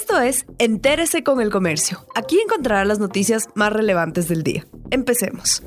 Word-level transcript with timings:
Esto 0.00 0.20
es 0.20 0.46
Entérese 0.58 1.24
con 1.24 1.40
el 1.40 1.50
Comercio. 1.50 2.06
Aquí 2.14 2.38
encontrará 2.38 2.84
las 2.84 3.00
noticias 3.00 3.48
más 3.56 3.72
relevantes 3.72 4.28
del 4.28 4.44
día. 4.44 4.64
Empecemos. 4.92 5.60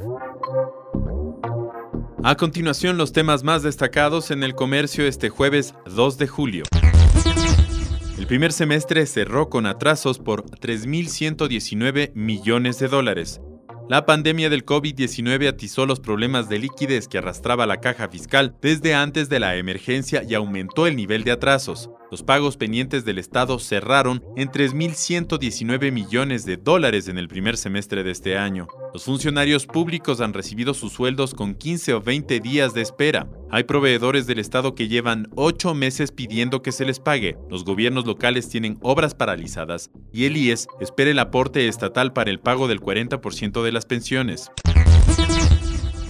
A 2.23 2.35
continuación, 2.35 2.97
los 2.97 3.11
temas 3.11 3.43
más 3.43 3.61
destacados 3.61 4.31
en 4.31 4.43
el 4.43 4.55
comercio 4.55 5.05
este 5.05 5.27
jueves 5.27 5.75
2 5.85 6.17
de 6.17 6.27
julio. 6.29 6.63
El 8.17 8.25
primer 8.25 8.53
semestre 8.53 9.05
cerró 9.05 9.49
con 9.49 9.65
atrasos 9.65 10.17
por 10.17 10.45
3.119 10.45 12.13
millones 12.15 12.79
de 12.79 12.87
dólares. 12.87 13.41
La 13.89 14.05
pandemia 14.05 14.49
del 14.49 14.65
COVID-19 14.65 15.49
atizó 15.49 15.85
los 15.85 15.99
problemas 15.99 16.47
de 16.47 16.59
liquidez 16.59 17.07
que 17.07 17.17
arrastraba 17.17 17.65
la 17.65 17.81
caja 17.81 18.07
fiscal 18.07 18.55
desde 18.61 18.93
antes 18.93 19.27
de 19.27 19.39
la 19.39 19.55
emergencia 19.57 20.23
y 20.27 20.33
aumentó 20.33 20.87
el 20.87 20.95
nivel 20.95 21.23
de 21.23 21.31
atrasos. 21.31 21.89
Los 22.09 22.23
pagos 22.23 22.57
pendientes 22.57 23.05
del 23.05 23.17
Estado 23.17 23.59
cerraron 23.59 24.23
en 24.35 24.49
3.119 24.49 25.91
millones 25.91 26.45
de 26.45 26.57
dólares 26.57 27.07
en 27.07 27.17
el 27.17 27.27
primer 27.27 27.57
semestre 27.57 28.03
de 28.03 28.11
este 28.11 28.37
año. 28.37 28.67
Los 28.93 29.05
funcionarios 29.05 29.65
públicos 29.65 30.21
han 30.21 30.33
recibido 30.33 30.73
sus 30.73 30.93
sueldos 30.93 31.33
con 31.33 31.55
15 31.55 31.93
o 31.93 32.01
20 32.01 32.39
días 32.39 32.73
de 32.73 32.81
espera. 32.81 33.27
Hay 33.53 33.65
proveedores 33.65 34.27
del 34.27 34.39
Estado 34.39 34.75
que 34.75 34.87
llevan 34.87 35.27
8 35.35 35.73
meses 35.73 36.13
pidiendo 36.13 36.61
que 36.61 36.71
se 36.71 36.85
les 36.85 37.01
pague. 37.01 37.37
Los 37.49 37.65
gobiernos 37.65 38.05
locales 38.05 38.47
tienen 38.47 38.77
obras 38.81 39.13
paralizadas 39.13 39.91
y 40.13 40.23
el 40.23 40.37
IES 40.37 40.69
espera 40.79 41.11
el 41.11 41.19
aporte 41.19 41.67
estatal 41.67 42.13
para 42.13 42.31
el 42.31 42.39
pago 42.39 42.69
del 42.69 42.79
40% 42.79 43.61
de 43.61 43.71
las 43.73 43.85
pensiones. 43.85 44.49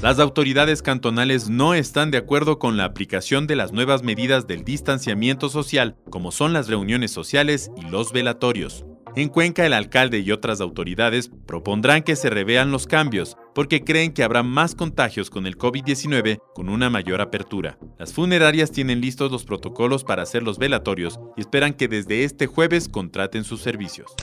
Las 0.03 0.19
autoridades 0.19 0.83
cantonales 0.83 1.49
no 1.49 1.73
están 1.73 2.11
de 2.11 2.19
acuerdo 2.19 2.59
con 2.59 2.77
la 2.77 2.85
aplicación 2.85 3.47
de 3.47 3.55
las 3.55 3.71
nuevas 3.71 4.03
medidas 4.03 4.45
del 4.45 4.63
distanciamiento 4.63 5.49
social, 5.49 5.95
como 6.11 6.31
son 6.31 6.53
las 6.53 6.67
reuniones 6.67 7.09
sociales 7.09 7.71
y 7.75 7.89
los 7.89 8.13
velatorios. 8.13 8.85
En 9.15 9.29
Cuenca, 9.29 9.65
el 9.65 9.73
alcalde 9.73 10.19
y 10.19 10.31
otras 10.31 10.61
autoridades 10.61 11.31
propondrán 11.45 12.03
que 12.03 12.15
se 12.15 12.29
revean 12.29 12.71
los 12.71 12.87
cambios, 12.87 13.35
porque 13.53 13.83
creen 13.83 14.13
que 14.13 14.23
habrá 14.23 14.43
más 14.43 14.75
contagios 14.75 15.29
con 15.29 15.47
el 15.47 15.57
COVID-19 15.57 16.39
con 16.53 16.69
una 16.69 16.89
mayor 16.89 17.21
apertura. 17.21 17.77
Las 17.97 18.13
funerarias 18.13 18.71
tienen 18.71 19.01
listos 19.01 19.31
los 19.31 19.45
protocolos 19.45 20.03
para 20.03 20.23
hacer 20.23 20.43
los 20.43 20.57
velatorios 20.57 21.19
y 21.37 21.41
esperan 21.41 21.73
que 21.73 21.87
desde 21.87 22.23
este 22.23 22.47
jueves 22.47 22.87
contraten 22.87 23.43
sus 23.43 23.61
servicios. 23.61 24.13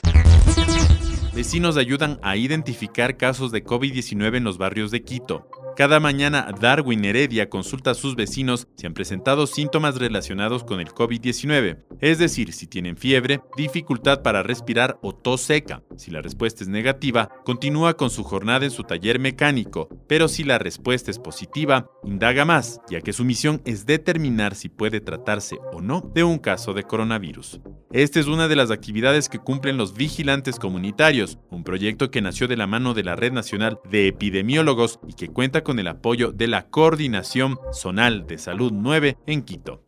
Vecinos 1.33 1.77
ayudan 1.77 2.19
a 2.21 2.35
identificar 2.35 3.15
casos 3.15 3.51
de 3.51 3.63
COVID-19 3.63 4.37
en 4.37 4.43
los 4.43 4.57
barrios 4.57 4.91
de 4.91 5.03
Quito. 5.03 5.47
Cada 5.79 6.01
mañana 6.01 6.53
Darwin 6.59 7.05
Heredia 7.05 7.49
consulta 7.49 7.91
a 7.91 7.93
sus 7.93 8.17
vecinos 8.17 8.67
si 8.75 8.85
han 8.85 8.93
presentado 8.93 9.47
síntomas 9.47 9.95
relacionados 9.95 10.65
con 10.65 10.81
el 10.81 10.89
COVID-19, 10.89 11.85
es 12.01 12.19
decir, 12.19 12.51
si 12.51 12.67
tienen 12.67 12.97
fiebre, 12.97 13.39
dificultad 13.55 14.21
para 14.21 14.43
respirar 14.43 14.99
o 15.01 15.15
tos 15.15 15.39
seca. 15.39 15.81
Si 15.95 16.11
la 16.11 16.21
respuesta 16.21 16.65
es 16.65 16.67
negativa, 16.67 17.29
continúa 17.45 17.95
con 17.95 18.09
su 18.09 18.25
jornada 18.25 18.65
en 18.65 18.71
su 18.71 18.83
taller 18.83 19.19
mecánico, 19.19 19.87
pero 20.09 20.27
si 20.27 20.43
la 20.43 20.57
respuesta 20.57 21.11
es 21.11 21.17
positiva, 21.17 21.89
indaga 22.03 22.43
más, 22.43 22.81
ya 22.89 22.99
que 22.99 23.13
su 23.13 23.23
misión 23.23 23.61
es 23.63 23.85
determinar 23.85 24.55
si 24.55 24.67
puede 24.67 24.99
tratarse 24.99 25.59
o 25.71 25.79
no 25.79 26.01
de 26.13 26.25
un 26.25 26.39
caso 26.39 26.73
de 26.73 26.83
coronavirus. 26.83 27.61
Esta 27.91 28.19
es 28.19 28.27
una 28.27 28.47
de 28.47 28.55
las 28.55 28.69
actividades 28.69 29.29
que 29.29 29.39
cumplen 29.39 29.77
los 29.77 29.95
vigilantes 29.95 30.59
comunitarios, 30.59 31.39
un 31.49 31.63
proyecto 31.63 32.11
que 32.11 32.21
nació 32.21 32.47
de 32.47 32.55
la 32.55 32.67
mano 32.67 32.93
de 32.93 33.03
la 33.03 33.15
Red 33.15 33.33
Nacional 33.33 33.79
de 33.89 34.07
Epidemiólogos 34.07 34.99
y 35.07 35.13
que 35.13 35.27
cuenta 35.27 35.63
con 35.63 35.79
el 35.79 35.87
apoyo 35.87 36.31
de 36.31 36.47
la 36.47 36.67
Coordinación 36.67 37.57
Zonal 37.73 38.27
de 38.27 38.37
Salud 38.37 38.71
9 38.71 39.17
en 39.25 39.41
Quito. 39.41 39.83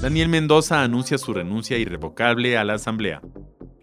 Daniel 0.00 0.28
Mendoza 0.28 0.82
anuncia 0.82 1.16
su 1.16 1.32
renuncia 1.32 1.78
irrevocable 1.78 2.58
a 2.58 2.64
la 2.64 2.74
Asamblea. 2.74 3.22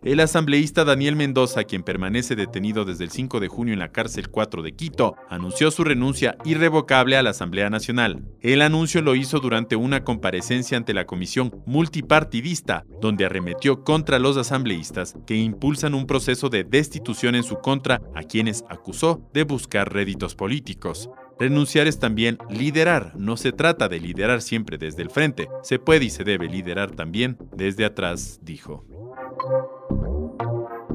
El 0.06 0.20
asambleísta 0.20 0.86
Daniel 0.86 1.16
Mendoza, 1.16 1.64
quien 1.64 1.82
permanece 1.82 2.36
detenido 2.36 2.86
desde 2.86 3.06
el 3.06 3.10
5 3.10 3.40
de 3.40 3.48
junio 3.48 3.74
en 3.74 3.80
la 3.80 3.92
cárcel 3.92 4.30
4 4.30 4.62
de 4.62 4.74
Quito, 4.74 5.16
anunció 5.32 5.72
su 5.72 5.84
renuncia 5.84 6.38
irrevocable 6.46 7.18
a 7.18 7.24
la 7.24 7.32
Asamblea 7.32 7.72
Nacional. 7.72 8.24
El 8.40 8.62
anuncio 8.62 9.02
lo 9.02 9.16
hizo 9.16 9.40
durante 9.40 9.76
una 9.76 10.04
comparecencia 10.04 10.78
ante 10.78 10.94
la 10.94 11.08
Comisión 11.08 11.64
Multipartidista, 11.66 12.86
donde 13.02 13.26
arremetió 13.26 13.84
contra 13.84 14.20
los 14.20 14.38
asambleístas 14.38 15.16
que 15.26 15.38
impulsan 15.38 15.96
un 15.96 16.06
proceso 16.06 16.50
de 16.50 16.64
destitución 16.64 17.34
en 17.34 17.44
su 17.44 17.56
contra 17.56 18.00
a 18.14 18.22
quienes 18.22 18.64
acusó 18.70 19.28
de 19.34 19.44
buscar 19.44 19.92
réditos 19.92 20.36
políticos. 20.36 21.10
Renunciar 21.40 21.88
es 21.88 21.98
también 21.98 22.38
liderar. 22.48 23.14
No 23.16 23.38
se 23.38 23.54
trata 23.54 23.90
de 23.90 24.00
liderar 24.00 24.44
siempre 24.44 24.78
desde 24.78 25.02
el 25.02 25.10
frente. 25.10 25.50
Se 25.64 25.80
puede 25.80 26.06
y 26.06 26.10
se 26.12 26.24
debe 26.24 26.48
liderar 26.48 26.92
también 26.92 27.40
desde 27.56 27.86
atrás, 27.86 28.40
dijo. 28.44 28.86